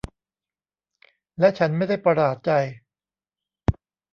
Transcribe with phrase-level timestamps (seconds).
[1.39, 2.51] และฉันไม่ได้ประหลาดใจ